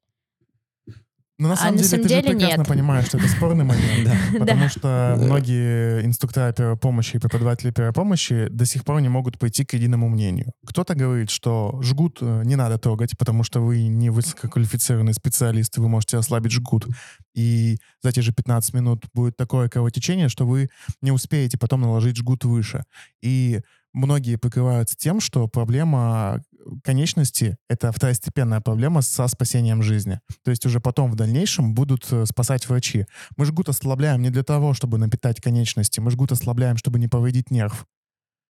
Но 1.41 1.49
на 1.49 1.55
А 1.55 1.57
самом 1.57 1.77
на 1.77 1.79
деле 1.79 1.89
самом 1.89 2.03
ты 2.03 2.09
деле 2.11 2.21
же 2.23 2.29
прекрасно 2.35 2.59
нет. 2.59 2.69
понимаешь, 2.69 3.07
что 3.07 3.17
это 3.19 3.29
спорный 3.29 3.65
момент. 3.65 3.81
Да. 4.05 4.39
Потому 4.41 4.69
что 4.69 5.17
многие 5.19 6.05
инструктора 6.05 6.53
первой 6.53 6.77
помощи 6.77 7.17
и 7.17 7.19
преподаватели 7.19 7.71
первой 7.71 7.93
помощи 7.95 8.49
до 8.51 8.67
сих 8.67 8.85
пор 8.85 9.01
не 9.01 9.09
могут 9.09 9.39
прийти 9.39 9.65
к 9.65 9.73
единому 9.73 10.09
мнению. 10.11 10.53
Кто-то 10.67 10.95
говорит, 10.95 11.31
что 11.31 11.81
жгут 11.83 12.19
э, 12.21 12.43
не 12.45 12.57
надо 12.57 12.77
трогать, 12.77 13.17
потому 13.17 13.43
что 13.43 13.61
вы 13.61 13.87
не 13.89 14.11
высококвалифицированный 14.11 15.15
специалист, 15.15 15.77
и 15.79 15.81
вы 15.81 15.89
можете 15.89 16.19
ослабить 16.19 16.53
жгут. 16.53 16.87
И 17.35 17.79
за 18.03 18.13
те 18.13 18.21
же 18.21 18.33
15 18.33 18.75
минут 18.75 19.05
будет 19.15 19.37
такое 19.39 19.69
кровотечение, 19.71 20.29
что 20.29 20.47
вы 20.47 20.69
не 21.01 21.11
успеете 21.11 21.57
потом 21.57 21.81
наложить 21.81 22.17
жгут 22.19 22.45
выше. 22.45 22.85
И 23.23 23.61
многие 23.93 24.37
прикрываются 24.37 24.97
тем, 24.97 25.21
что 25.21 25.49
проблема 25.49 26.43
конечности— 26.85 27.57
это 27.69 27.93
второстепенная 27.93 28.61
проблема 28.61 29.03
со 29.03 29.27
спасением 29.29 29.83
жизни. 29.83 30.21
То 30.45 30.51
есть 30.51 30.67
уже 30.67 30.81
потом 30.81 31.11
в 31.11 31.17
дальнейшем 31.17 31.75
будут 31.75 32.07
э, 32.13 32.27
спасать 32.27 32.69
врачи. 32.69 33.07
Мы 33.37 33.47
жгут 33.47 33.69
ослабляем 33.69 34.23
не 34.23 34.31
для 34.31 34.43
того, 34.43 34.75
чтобы 34.75 34.99
напитать 34.99 35.41
конечности, 35.41 36.01
мы 36.01 36.11
жгут 36.11 36.33
ослабляем, 36.33 36.77
чтобы 36.77 36.99
не 36.99 37.09
повредить 37.09 37.51
нерв. 37.51 37.87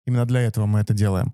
Именно 0.06 0.25
для 0.25 0.41
этого 0.41 0.65
мы 0.65 0.79
это 0.79 0.94
делаем. 0.94 1.34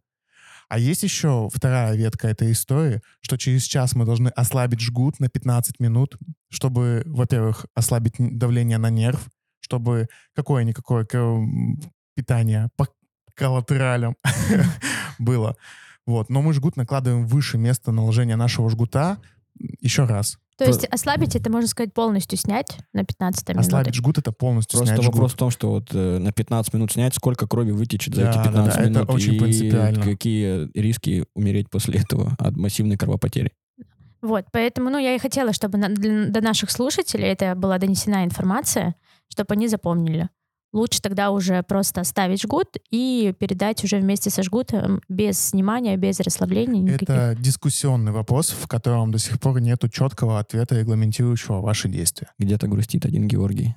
А 0.70 0.80
есть 0.80 1.04
еще 1.04 1.50
вторая 1.54 1.96
ветка 1.96 2.28
этой 2.28 2.52
истории, 2.52 3.02
что 3.22 3.38
через 3.38 3.64
час 3.64 3.96
мы 3.96 4.06
должны 4.06 4.30
ослабить 4.30 4.80
жгут 4.80 5.20
на 5.20 5.30
15 5.30 5.80
минут, 5.80 6.18
чтобы, 6.50 7.04
во-первых, 7.06 7.66
ослабить 7.76 8.16
давление 8.18 8.78
на 8.78 8.90
нерв, 8.90 9.28
чтобы 9.60 10.08
какое-никакое 10.34 11.06
питание 12.16 12.70
по 13.36 13.44
коллатералям 13.44 14.16
было. 15.20 15.56
Вот. 16.06 16.30
Но 16.30 16.42
мы 16.42 16.54
жгут 16.54 16.76
накладываем 16.78 17.26
выше 17.26 17.58
места 17.58 17.92
наложения 17.92 18.36
нашего 18.36 18.70
жгута 18.70 19.18
еще 19.80 20.06
раз. 20.06 20.38
То 20.58 20.66
есть 20.66 20.86
ослабить 20.86 21.36
это, 21.36 21.50
можно 21.52 21.68
сказать, 21.68 21.94
полностью 21.94 22.38
снять 22.38 22.78
на 22.94 23.04
15 23.04 23.50
минут. 23.50 23.62
Ослабить 23.66 23.96
жгут— 23.96 24.18
это 24.20 24.32
полностью 24.32 24.78
Просто 24.78 24.96
снять 24.96 25.06
вопрос 25.08 25.32
жгут. 25.32 25.34
в 25.34 25.38
том, 25.40 25.50
что 25.50 25.70
вот 25.72 25.90
э, 25.94 26.20
на 26.20 26.32
15 26.32 26.74
минут 26.76 26.92
снять, 26.92 27.16
сколько 27.16 27.48
крови 27.48 27.72
вытечет 27.72 28.14
за 28.14 28.22
Да, 28.26 28.30
эти 28.30 28.38
да, 28.38 28.44
15 28.44 28.76
да, 28.76 28.82
это 28.82 28.90
минут. 28.92 29.10
очень 29.10 29.34
и 29.34 29.40
принципиально. 29.40 30.04
какие 30.04 30.70
риски 30.80 31.26
умереть 31.34 31.70
после 31.72 32.00
этого 32.02 32.36
от 32.38 32.56
массивной 32.56 32.98
кровопотери. 32.98 33.52
Вот, 34.22 34.46
поэтому, 34.52 34.90
ну, 34.92 35.00
я 35.00 35.16
и 35.16 35.20
хотела, 35.20 35.54
чтобы 35.54 35.78
на- 35.80 35.90
для- 35.90 36.28
до 36.28 36.40
наших 36.42 36.70
слушателей 36.72 37.26
это 37.28 37.56
была 37.56 37.78
донесена 37.80 38.24
информация, 38.24 38.96
чтобы 39.30 39.56
они 39.56 39.68
запомнили. 39.68 40.30
Лучше 40.74 41.02
тогда 41.02 41.30
уже 41.30 41.62
просто 41.62 42.02
оставить 42.02 42.42
жгут 42.42 42.78
и 42.90 43.34
передать 43.38 43.84
уже 43.84 43.98
вместе 44.00 44.32
со 44.32 44.42
жгутом 44.42 45.02
без 45.08 45.40
снимания, 45.40 45.96
без 45.98 46.20
расслабления 46.20 46.82
никаких. 46.82 47.10
Это 47.10 47.36
дискуссионный 47.40 48.12
вопрос, 48.12 48.50
в 48.50 48.68
котором 48.68 49.12
до 49.12 49.20
сих 49.20 49.40
пор 49.40 49.62
нету 49.62 49.88
четкого 49.88 50.40
ответа, 50.40 50.80
регламентирующего 50.80 51.62
ваши 51.62 51.90
действия. 51.90 52.32
Где-то 52.40 52.68
грустит 52.68 53.06
один 53.06 53.28
Георгий. 53.28 53.76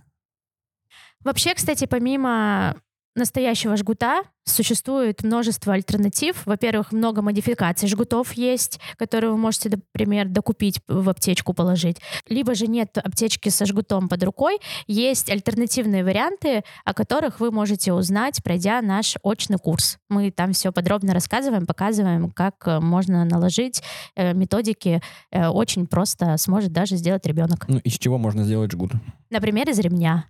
Вообще, 1.23 1.55
кстати, 1.55 1.85
помимо 1.87 2.77
настоящего 3.17 3.77
жгута 3.77 4.23
существует 4.45 5.25
множество 5.25 5.73
альтернатив. 5.75 6.47
Во-первых, 6.47 6.93
много 6.93 7.21
модификаций 7.21 7.89
жгутов 7.89 8.33
есть, 8.35 8.79
которые 8.97 9.33
вы 9.33 9.37
можете, 9.37 9.71
например, 9.71 10.29
докупить 10.29 10.81
в 10.87 11.09
аптечку 11.09 11.53
положить. 11.53 11.99
Либо 12.29 12.55
же 12.55 12.67
нет 12.69 12.97
аптечки 12.99 13.49
со 13.49 13.67
жгутом 13.67 14.09
под 14.09 14.23
рукой. 14.23 14.59
Есть 14.87 15.31
альтернативные 15.31 16.05
варианты, 16.05 16.63
о 16.85 16.95
которых 16.95 17.41
вы 17.41 17.51
можете 17.51 17.93
узнать, 17.93 18.43
пройдя 18.45 18.81
наш 18.83 19.17
очный 19.23 19.59
курс. 19.59 19.99
Мы 20.09 20.31
там 20.31 20.53
все 20.53 20.71
подробно 20.71 21.13
рассказываем, 21.13 21.67
показываем, 21.67 22.31
как 22.31 22.55
э, 22.67 22.79
можно 22.79 23.25
наложить 23.25 23.83
э, 24.15 24.33
методики. 24.33 25.03
э, 25.33 25.49
Очень 25.49 25.87
просто 25.89 26.37
сможет 26.37 26.73
даже 26.73 26.97
сделать 26.97 27.27
ребенок. 27.27 27.67
Ну, 27.69 27.79
из 27.79 27.99
чего 27.99 28.17
можно 28.19 28.45
сделать 28.45 28.71
жгут? 28.71 28.93
Например, 29.31 29.69
из 29.69 29.79
ремня. 29.81 30.27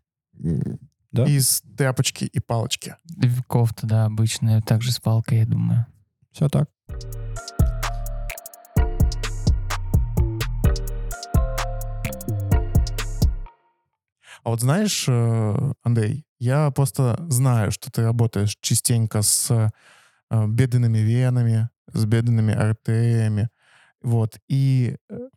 Да? 1.16 1.24
Из 1.24 1.62
тряпочки 1.76 2.24
и 2.24 2.40
палочки. 2.40 2.96
Кофта, 3.48 3.86
да, 3.86 4.04
обычная, 4.04 4.60
также 4.60 4.92
с 4.92 5.00
палкой, 5.00 5.38
я 5.38 5.46
думаю. 5.46 5.86
Все 6.32 6.48
так. 6.50 6.68
А 14.46 14.50
вот 14.50 14.60
знаешь, 14.60 15.06
э, 15.08 15.72
Андрей, 15.82 16.24
я 16.38 16.70
просто 16.70 17.16
знаю, 17.28 17.72
что 17.72 17.90
ты 17.90 18.02
работаешь 18.02 18.56
частенько 18.60 19.22
с 19.22 19.50
э, 19.50 20.46
бедренными 20.46 20.98
венами, 20.98 21.70
с 21.92 22.04
бедренными 22.04 22.54
артериями. 22.54 23.48
Вот. 24.02 24.38
И 24.46 24.98
э, 25.08 25.28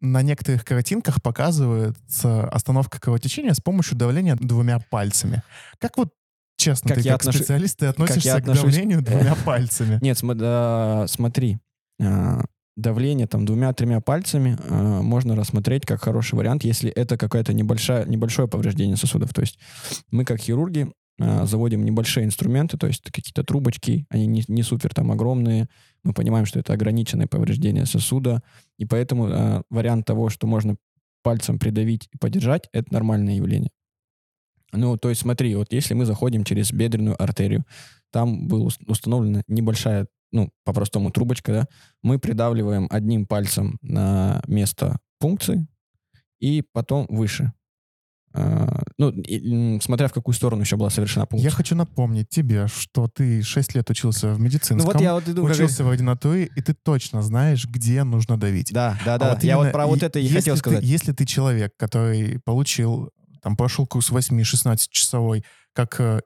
на 0.00 0.22
некоторых 0.22 0.64
картинках 0.64 1.22
показывается 1.22 2.46
остановка 2.48 3.00
кровотечения 3.00 3.54
с 3.54 3.60
помощью 3.60 3.96
давления 3.96 4.36
двумя 4.36 4.78
пальцами. 4.78 5.42
Как 5.78 5.96
вот 5.96 6.10
честно 6.58 6.88
Как 6.90 6.98
ты 6.98 7.04
я 7.04 7.12
как 7.12 7.22
отношу- 7.22 7.38
специалист 7.38 7.78
ты 7.78 7.86
относишься 7.86 8.28
я 8.28 8.34
к 8.36 8.38
отношусь- 8.48 8.62
давлению 8.74 9.02
двумя 9.02 9.34
пальцами? 9.44 9.98
Нет, 10.02 10.18
см- 10.18 10.38
да, 10.38 11.06
смотри. 11.08 11.58
а, 12.00 12.42
Давление 12.78 13.26
там 13.26 13.46
двумя-тремя 13.46 14.00
пальцами 14.02 14.58
а, 14.68 15.00
можно 15.00 15.34
рассмотреть 15.34 15.86
как 15.86 16.02
хороший 16.02 16.34
вариант, 16.34 16.62
если 16.62 16.90
это 16.90 17.16
какое-то 17.16 17.54
небольшое, 17.54 18.04
небольшое 18.06 18.48
повреждение 18.48 18.98
сосудов. 18.98 19.32
То 19.32 19.40
есть 19.40 19.58
мы 20.10 20.26
как 20.26 20.38
хирурги 20.40 20.92
заводим 21.18 21.84
небольшие 21.84 22.26
инструменты, 22.26 22.76
то 22.76 22.86
есть 22.86 23.10
какие-то 23.10 23.42
трубочки, 23.42 24.06
они 24.10 24.26
не, 24.26 24.44
не 24.48 24.62
супер 24.62 24.92
там 24.92 25.10
огромные. 25.10 25.68
Мы 26.02 26.12
понимаем, 26.12 26.46
что 26.46 26.58
это 26.58 26.72
ограниченное 26.72 27.26
повреждение 27.26 27.86
сосуда, 27.86 28.42
и 28.78 28.84
поэтому 28.84 29.28
а, 29.30 29.62
вариант 29.70 30.06
того, 30.06 30.28
что 30.28 30.46
можно 30.46 30.76
пальцем 31.22 31.58
придавить 31.58 32.08
и 32.12 32.18
подержать, 32.18 32.68
это 32.72 32.92
нормальное 32.92 33.34
явление. 33.34 33.70
Ну, 34.72 34.96
то 34.96 35.08
есть 35.08 35.22
смотри, 35.22 35.54
вот 35.54 35.72
если 35.72 35.94
мы 35.94 36.04
заходим 36.04 36.44
через 36.44 36.70
бедренную 36.72 37.20
артерию, 37.20 37.64
там 38.12 38.46
была 38.46 38.64
ус- 38.66 38.78
установлена 38.86 39.42
небольшая, 39.48 40.06
ну, 40.32 40.50
по-простому 40.64 41.10
трубочка, 41.10 41.52
да, 41.52 41.68
мы 42.02 42.18
придавливаем 42.18 42.86
одним 42.90 43.26
пальцем 43.26 43.78
на 43.80 44.42
место 44.46 44.98
пункции 45.18 45.66
и 46.40 46.62
потом 46.72 47.06
выше. 47.08 47.52
А, 48.38 48.82
ну, 48.98 49.80
смотря 49.80 50.08
в 50.08 50.12
какую 50.12 50.34
сторону 50.34 50.62
еще 50.62 50.76
была 50.76 50.90
совершена 50.90 51.24
пункция. 51.26 51.48
Я 51.48 51.50
хочу 51.50 51.74
напомнить 51.74 52.28
тебе, 52.28 52.66
что 52.68 53.08
ты 53.08 53.42
6 53.42 53.74
лет 53.74 53.88
учился 53.88 54.28
в 54.34 54.40
медицинском, 54.40 54.78
Ну 54.78 54.92
вот 54.92 55.00
я 55.00 55.14
вот 55.14 55.26
иду, 55.28 55.46
как- 55.46 55.54
учился 55.54 55.84
в 55.84 55.88
ординатуре, 55.88 56.50
и 56.54 56.60
ты 56.60 56.74
точно 56.74 57.22
знаешь, 57.22 57.66
где 57.66 58.04
нужно 58.04 58.38
давить. 58.38 58.72
Да, 58.72 58.98
да, 59.04 59.14
А 59.14 59.18
да. 59.18 59.30
вот 59.34 59.42
я 59.44 59.56
вот 59.56 59.72
про 59.72 59.86
вот 59.86 60.02
это 60.02 60.18
и 60.18 60.28
хотел 60.28 60.54
ты- 60.54 60.58
сказать. 60.60 60.84
если 60.84 61.12
ты 61.12 61.24
человек, 61.24 61.72
который 61.78 62.38
получил, 62.44 63.10
там, 63.42 63.56
прошел 63.56 63.86
курс 63.86 64.10
8-16 64.10 64.88
часовой, 64.90 65.44
как 65.72 65.98
э, 66.00 66.20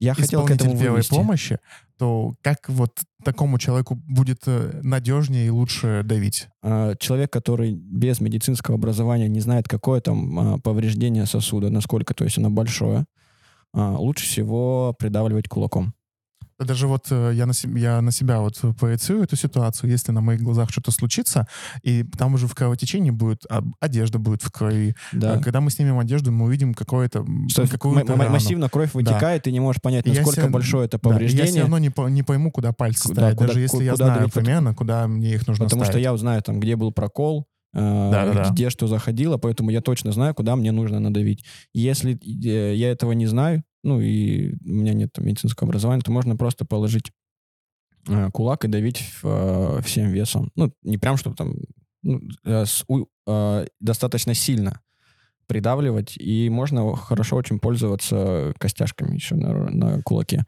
Я 0.00 0.14
хотел 0.14 0.44
к 0.44 0.50
этому 0.50 0.72
первой 0.72 0.92
вывести. 0.92 1.14
помощи, 1.14 1.58
то 1.98 2.34
как 2.42 2.68
вот 2.68 3.00
такому 3.24 3.58
человеку 3.58 3.94
будет 3.94 4.42
э, 4.46 4.80
надежнее 4.82 5.46
и 5.46 5.50
лучше 5.50 6.02
давить? 6.04 6.48
А, 6.62 6.94
человек, 6.96 7.32
который 7.32 7.74
без 7.74 8.20
медицинского 8.20 8.76
образования 8.76 9.28
не 9.28 9.40
знает, 9.40 9.68
какое 9.68 10.00
там 10.00 10.38
а, 10.38 10.58
повреждение 10.58 11.26
сосуда, 11.26 11.70
насколько, 11.70 12.12
то 12.14 12.24
есть 12.24 12.38
оно 12.38 12.50
большое, 12.50 13.06
а, 13.72 13.96
лучше 13.96 14.26
всего 14.26 14.94
придавливать 14.98 15.48
кулаком. 15.48 15.94
Даже 16.58 16.86
вот 16.86 17.06
э, 17.10 17.32
я 17.34 17.46
на, 17.46 17.52
себя, 17.52 17.80
я 17.96 18.00
на 18.00 18.12
себя 18.12 18.40
вот 18.40 18.60
проецирую 18.78 19.24
эту 19.24 19.36
ситуацию, 19.36 19.90
если 19.90 20.12
на 20.12 20.20
моих 20.20 20.40
глазах 20.40 20.70
что-то 20.70 20.90
случится, 20.92 21.46
и 21.82 22.04
там 22.04 22.34
уже 22.34 22.46
в 22.46 22.54
кровотечении 22.54 23.10
будет, 23.10 23.44
а, 23.50 23.62
одежда 23.80 24.18
будет 24.18 24.42
в 24.42 24.50
крови. 24.52 24.94
Да. 25.12 25.34
А 25.34 25.38
Когда 25.42 25.60
мы 25.60 25.70
снимем 25.70 25.98
одежду, 25.98 26.30
мы 26.30 26.44
увидим 26.46 26.72
какое-то, 26.74 27.26
Что 27.48 27.66
какую-то 27.66 28.12
м- 28.12 28.20
рану. 28.20 28.32
массивно 28.32 28.68
кровь 28.68 28.90
Да. 28.92 28.98
вытекает, 29.00 29.42
ты 29.42 29.52
не 29.52 29.60
можешь 29.60 29.82
понять, 29.82 30.06
И 30.06 30.10
я 30.10 30.16
насколько 30.16 30.42
себе- 30.42 30.50
большое 30.50 30.86
это 30.86 30.98
Да, 31.02 31.08
и 31.08 31.10
я 31.10 31.14
повреждение. 31.14 31.46
все 31.50 31.60
равно 31.62 31.78
не, 31.78 31.90
по- 31.90 32.08
не 32.08 32.22
пойму, 32.22 32.52
куда 32.52 32.72
пальцы 32.72 33.08
Куда- 33.08 33.22
ставить, 33.22 33.36
куда- 33.36 33.46
даже 33.48 33.60
если 33.60 33.76
ку- 33.78 33.82
я 33.82 33.92
куда 33.92 34.04
знаю 34.06 34.18
давить, 34.20 34.34
примерно, 34.34 34.74
куда 34.74 35.08
мне 35.08 35.34
их 35.34 35.46
нужно 35.46 35.64
Потому 35.64 35.82
что 35.84 35.92
ставить. 35.92 36.04
я 36.04 36.14
узнаю, 36.14 36.40
там, 36.42 36.60
где 36.60 36.76
был 36.76 36.92
прокол, 36.92 37.46
э, 37.74 38.10
Да-да-да. 38.12 38.50
где 38.50 38.70
что 38.70 38.86
заходило, 38.86 39.36
поэтому 39.38 39.70
я 39.70 39.80
точно 39.80 40.12
знаю, 40.12 40.34
куда 40.34 40.54
мне 40.54 40.70
нужно 40.70 41.00
надавить. 41.00 41.44
Если 41.72 42.12
э, 42.46 42.74
я 42.76 42.90
этого 42.92 43.10
не 43.12 43.26
знаю, 43.26 43.64
ну 43.84 44.00
и 44.00 44.54
у 44.64 44.68
меня 44.74 44.94
нет 44.94 45.12
там 45.12 45.24
медицинского 45.26 45.68
образования, 45.68 46.02
то 46.02 46.10
можно 46.10 46.36
просто 46.36 46.64
положить 46.64 47.12
э, 48.08 48.30
кулак 48.32 48.64
и 48.64 48.68
давить 48.68 49.04
э, 49.22 49.80
всем 49.84 50.10
весом. 50.10 50.50
Ну, 50.56 50.72
не 50.82 50.98
прям, 50.98 51.16
чтобы 51.16 51.36
там 51.36 51.54
ну, 52.02 52.20
э, 52.44 52.64
с 52.64 52.84
у- 52.88 53.06
э, 53.26 53.66
достаточно 53.80 54.34
сильно 54.34 54.80
придавливать, 55.46 56.16
и 56.16 56.48
можно 56.48 56.96
хорошо 56.96 57.36
очень 57.36 57.58
пользоваться 57.58 58.54
костяшками 58.58 59.14
еще 59.14 59.34
на, 59.36 59.70
на 59.70 60.02
кулаке. 60.02 60.44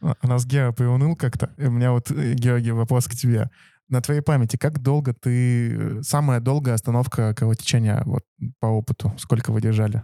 А, 0.00 0.14
У 0.22 0.26
нас 0.26 0.46
Гера 0.46 0.72
приуныл 0.72 1.14
как-то. 1.16 1.50
И 1.58 1.66
у 1.66 1.70
меня 1.70 1.92
вот, 1.92 2.10
э, 2.10 2.34
Георгий, 2.34 2.72
вопрос 2.72 3.06
к 3.06 3.14
тебе. 3.14 3.50
На 3.88 4.00
твоей 4.00 4.22
памяти, 4.22 4.56
как 4.56 4.80
долго 4.80 5.12
ты... 5.12 5.98
э, 5.98 6.02
Самая 6.02 6.40
долгая 6.40 6.74
остановка 6.74 7.34
кровотечения 7.34 8.02
вот, 8.06 8.24
по 8.58 8.66
опыту? 8.66 9.12
Сколько 9.18 9.52
вы 9.52 9.60
держали? 9.60 10.02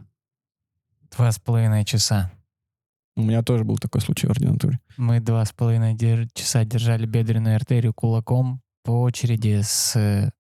Два 1.17 1.33
с 1.33 1.39
половиной 1.39 1.85
часа. 1.87 2.31
У 3.19 3.23
меня 3.23 3.43
тоже 3.43 3.65
был 3.65 3.79
такой 3.79 4.01
случай 4.01 4.29
в 4.29 4.31
ординатуре. 4.31 4.79
Мы 4.97 5.19
два 5.19 5.45
с 5.45 5.53
половиной 5.53 5.95
дер- 5.95 6.29
часа 6.35 6.65
держали 6.65 7.05
бедренную 7.05 7.57
артерию 7.57 7.93
кулаком 7.93 8.63
по 8.85 8.93
очереди 9.03 9.61
с 9.65 9.97
э, 9.97 10.31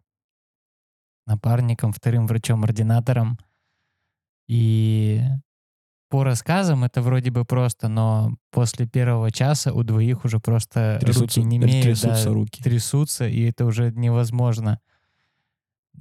напарником, 1.26 1.92
вторым 1.92 2.28
врачом-ординатором. 2.28 3.36
И 4.46 5.22
по 6.08 6.22
рассказам 6.22 6.84
это 6.84 7.02
вроде 7.02 7.32
бы 7.32 7.44
просто, 7.44 7.88
но 7.88 8.36
после 8.52 8.86
первого 8.86 9.32
часа 9.32 9.72
у 9.72 9.82
двоих 9.82 10.24
уже 10.24 10.38
просто 10.38 10.98
Трясутся, 11.00 11.40
руки 11.40 11.48
не 11.48 11.56
имеют, 11.56 11.82
трясутся 11.84 12.32
руки. 12.32 12.62
трясутся, 12.62 13.26
и 13.26 13.42
это 13.42 13.64
уже 13.66 13.90
невозможно. 13.90 14.78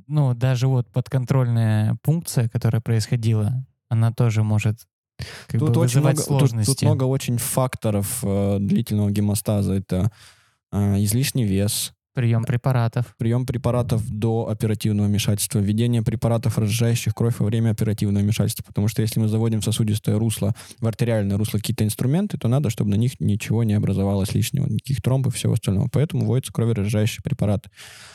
Ну, 0.05 0.36
даже 0.36 0.67
вот 0.67 0.91
подконтрольная 0.91 1.98
пункция, 2.03 2.48
которая 2.50 2.81
происходила, 2.81 3.65
она 3.89 4.13
тоже 4.13 4.43
может 4.43 4.88
как 5.47 5.59
Тут 5.59 5.77
очень 5.77 6.00
много, 6.00 6.15
тут- 6.17 6.25
сложности. 6.25 6.71
Тут, 6.71 6.81
много 6.83 7.03
очень 7.05 7.38
факторов 7.38 8.19
э, 8.24 8.57
длительного 8.59 9.12
гемостаза. 9.12 9.74
Это 9.74 10.12
э, 10.71 11.03
излишний 11.03 11.45
вес, 11.45 11.93
Прием 12.13 12.45
препаратов. 12.45 13.13
прием 13.19 13.45
препаратов 13.45 14.01
до 14.09 14.50
оперативного 14.50 15.05
вмешательства, 15.05 15.59
введение 15.59 16.01
препаратов, 16.01 16.57
разжижающих 16.57 17.13
кровь 17.13 17.36
во 17.38 17.45
время 17.45 17.69
оперативного 17.69 18.24
вмешательства. 18.24 18.63
Потому 18.65 18.88
что 18.88 19.03
если 19.03 19.19
мы 19.19 19.27
заводим 19.27 19.62
в 19.62 19.63
сосудистое 19.63 20.17
русло, 20.17 20.55
в 20.79 20.88
артериальное 20.88 21.38
русло 21.38 21.59
какие-то 21.59 21.83
инструменты, 21.83 22.39
то 22.39 22.47
надо, 22.47 22.71
чтобы 22.71 22.89
на 22.89 22.95
них 22.95 23.19
ничего 23.19 23.63
не 23.63 23.75
образовалось 23.75 24.33
лишнего, 24.33 24.65
никаких 24.65 25.00
тромбов 25.03 25.36
и 25.36 25.38
всего 25.38 25.53
остального. 25.53 25.89
Поэтому 25.91 26.25
вводятся 26.25 26.51
кроверазжижающие 26.53 27.21
препараты, 27.24 27.69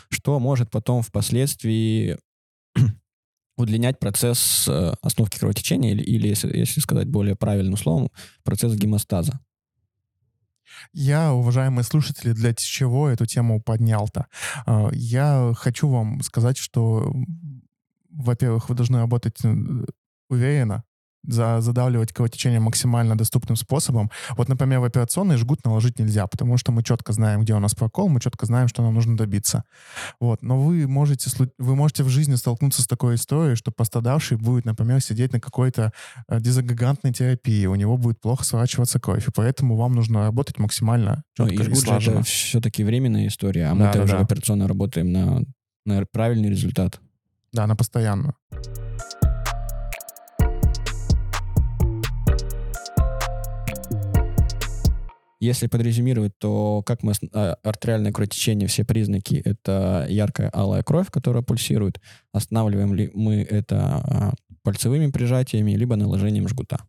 что 0.09 0.41
может 0.41 0.69
потом 0.73 1.03
впоследствии 1.03 2.19
удлинять 3.57 3.99
процесс 3.99 4.67
э, 4.69 4.95
остановки 5.03 5.39
кровотечения 5.39 5.93
или, 5.93 6.03
или 6.03 6.29
если, 6.29 6.57
если 6.57 6.81
сказать 6.81 7.09
более 7.09 7.37
правильным 7.37 7.77
словом, 7.77 8.11
процесс 8.45 8.75
гемостаза. 8.75 9.41
Я, 10.93 11.33
уважаемые 11.33 11.85
слушатели, 11.85 12.33
для 12.33 12.55
чего 12.55 13.09
эту 13.09 13.27
тему 13.27 13.61
поднял-то? 13.61 14.27
А, 14.67 14.89
Я 14.93 15.53
хочу 15.57 15.89
вам 15.89 16.23
сказать, 16.23 16.57
что, 16.57 17.13
во-первых, 18.11 18.69
вы 18.69 18.75
должны 18.75 18.99
работать 18.99 19.39
э, 19.45 19.55
уверенно, 20.29 20.85
за 21.27 21.61
задавливать 21.61 22.13
кровотечение 22.13 22.61
максимально 22.61 23.17
доступным 23.17 23.57
способом. 23.57 24.11
Вот, 24.37 24.49
например, 24.49 24.81
в 24.81 24.85
операционный 24.85 25.37
жгут 25.37 25.65
наложить 25.65 25.99
нельзя, 25.99 26.27
потому 26.27 26.57
что 26.57 26.73
мы 26.73 26.83
четко 26.83 27.13
знаем, 27.13 27.43
где 27.43 27.55
у 27.55 27.59
нас 27.61 27.75
прокол, 27.75 28.09
мы 28.09 28.21
четко 28.21 28.47
знаем, 28.47 28.69
что 28.69 28.83
нам 28.83 28.95
нужно 28.95 29.17
добиться. 29.17 29.65
Вот. 30.21 30.43
Но 30.43 30.61
вы 30.61 30.87
можете, 30.89 31.31
вы 31.59 31.77
можете 31.77 32.03
в 32.03 32.09
жизни 32.09 32.35
столкнуться 32.35 32.83
с 32.83 32.87
такой 32.87 33.15
историей, 33.15 33.55
что 33.57 33.71
пострадавший 33.71 34.37
будет, 34.37 34.65
например, 34.65 35.01
сидеть 35.01 35.33
на 35.33 35.41
какой-то 35.41 35.93
э, 36.29 36.41
дизагрегантной 36.41 37.13
терапии, 37.13 37.67
у 37.67 37.75
него 37.75 37.97
будет 37.97 38.21
плохо 38.21 38.45
сворачиваться 38.45 38.99
кровь, 38.99 39.29
и 39.29 39.31
поэтому 39.35 39.77
вам 39.77 39.93
нужно 39.95 40.25
работать 40.25 40.59
максимально 40.59 41.23
Ну, 41.39 41.49
четко 41.49 41.63
и 41.63 41.67
и, 41.67 41.69
жгут 41.69 41.79
же 41.79 41.87
слаженно. 41.87 42.15
это 42.21 42.25
все-таки 42.25 42.85
временная 42.85 43.27
история, 43.29 43.67
а 43.67 43.75
мы 43.75 43.81
Да, 43.81 43.87
да, 43.87 43.93
также 43.93 44.15
да. 44.15 44.21
операционно 44.21 44.67
работаем 44.69 45.13
на, 45.13 45.43
на 45.87 46.05
правильный 46.07 46.51
результат. 46.51 47.01
Да, 47.53 47.67
на 47.67 47.77
постоянную. 47.77 48.35
Если 55.43 55.67
подрезюмировать, 55.67 56.39
то 56.39 56.85
как 56.87 57.03
мы... 57.03 57.15
а, 57.33 57.55
Артериальное 57.65 58.13
кровотечение, 58.13 58.69
все 58.69 58.85
признаки— 58.85 59.43
это 59.45 60.07
яркая 60.09 60.49
алая 60.51 60.85
кровь, 60.85 61.11
которая 61.11 61.43
пульсирует. 61.43 62.01
Останавливаем 62.31 62.95
ли 62.95 63.11
мы 63.13 63.43
это 63.43 63.77
а, 63.81 64.35
пальцевыми 64.63 65.11
прижатиями, 65.11 65.73
либо 65.73 65.97
наложением 65.97 66.47
жгута. 66.47 66.87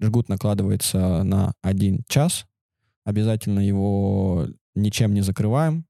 Жгут 0.00 0.30
накладывается 0.30 1.22
на 1.22 1.52
один 1.60 2.02
час. 2.08 2.46
Обязательно 3.04 3.60
его 3.60 4.46
ничем 4.74 5.12
не 5.12 5.20
закрываем, 5.20 5.84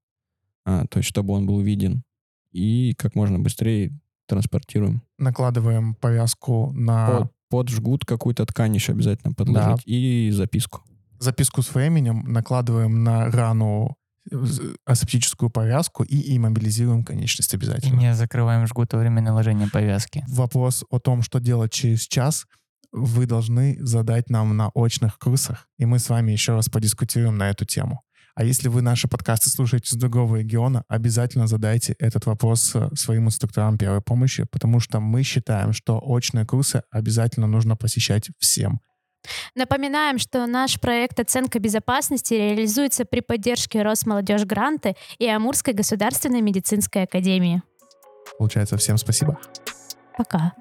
а, 0.65 0.89
то 0.89 0.99
есть 0.99 1.09
чтобы 1.09 1.35
он 1.35 1.47
был 1.47 1.61
виден. 1.61 2.03
И 2.51 2.95
как 2.99 3.15
можно 3.15 3.39
быстрее 3.39 3.97
транспортируем. 4.27 5.03
Накладываем 5.19 5.95
повязку 5.95 6.73
на 6.73 7.07
Под, 7.07 7.33
под 7.49 7.69
жгут 7.69 8.05
какую-то 8.05 8.45
ткань 8.45 8.75
еще 8.75 8.91
обязательно 8.91 9.35
подложить. 9.35 9.85
И 9.87 10.33
записку. 10.33 10.83
Записку 11.21 11.63
с 11.63 11.75
временем, 11.75 12.25
накладываем 12.27 13.03
на 13.03 13.31
рану 13.31 13.97
э, 14.31 14.37
асептическую 14.85 15.51
повязку 15.51 16.03
и 16.03 16.37
иммобилизируем 16.37 17.05
конечность 17.05 17.53
И 17.53 17.57
обязательно. 17.57 17.99
не 17.99 18.15
закрываем 18.15 18.67
жгут 18.67 18.93
во 18.93 18.99
время 18.99 19.23
наложения 19.23 19.69
повязки. 19.69 20.25
Вопрос 20.29 20.85
о 20.91 20.99
том, 20.99 21.23
что 21.23 21.39
делать 21.39 21.73
через 21.73 22.03
час, 22.03 22.47
вы 22.93 23.27
должны 23.27 23.77
задать 23.81 24.31
нам 24.31 24.57
на 24.57 24.71
очных 24.71 25.19
курсах, 25.19 25.69
и 25.79 25.85
мы 25.85 25.99
с 25.99 26.09
вами 26.09 26.33
еще 26.33 26.55
раз 26.55 26.69
подискутируем 26.69 27.37
на 27.37 27.51
эту 27.51 27.65
тему. 27.65 28.03
А 28.37 28.45
если 28.45 28.69
вы 28.69 28.83
наши 28.83 29.09
подкасты 29.09 29.49
слушаете 29.49 29.91
с 29.91 29.99
другого 29.99 30.37
региона, 30.37 30.85
обязательно 30.89 31.47
задайте 31.47 31.95
этот 31.99 32.27
вопрос 32.27 32.73
э, 32.75 32.91
своим 32.95 33.29
инструкторам 33.29 33.79
первой 33.79 34.03
помощи, 34.03 34.45
потому 34.45 34.79
что 34.79 35.01
мы 35.01 35.23
считаем, 35.23 35.73
что 35.73 35.99
очные 36.05 36.45
курсы 36.45 36.83
обязательно 36.91 37.47
нужно 37.47 37.77
посещать 37.77 38.29
всем. 38.39 38.81
Напоминаем, 39.55 40.19
что 40.19 40.47
наш 40.47 40.81
проект 40.81 41.21
«Оценка 41.21 41.59
безопасности» 41.59 42.35
реализуется 42.35 43.05
при 43.05 43.21
поддержке 43.21 43.83
Росмолодежь 43.83 44.45
Гранты 44.45 44.97
и 45.19 45.29
Амурской 45.29 45.75
государственной 45.75 46.41
медицинской 46.41 47.05
академии. 47.05 47.63
Получается, 48.39 48.77
всем 48.77 48.99
спасибо. 48.99 49.39
Пока. 50.17 50.53